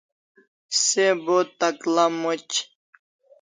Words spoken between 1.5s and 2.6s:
takla moch